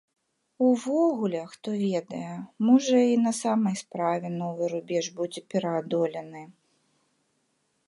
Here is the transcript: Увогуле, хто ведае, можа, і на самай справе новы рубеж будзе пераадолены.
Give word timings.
Увогуле, 0.67 1.41
хто 1.51 1.69
ведае, 1.89 2.31
можа, 2.69 2.99
і 3.13 3.21
на 3.27 3.33
самай 3.41 3.75
справе 3.83 4.27
новы 4.41 4.63
рубеж 4.75 5.05
будзе 5.21 5.41
пераадолены. 5.55 6.43